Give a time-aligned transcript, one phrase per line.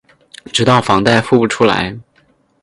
[0.45, 1.95] 直到房贷付不出来